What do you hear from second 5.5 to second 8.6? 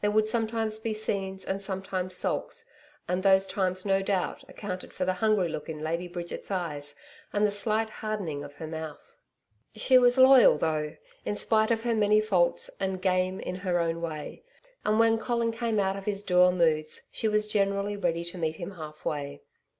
in Lady Bridget's eyes and the slight hardening of